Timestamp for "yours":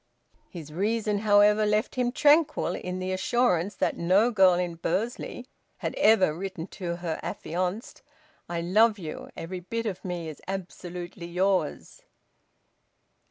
11.27-12.01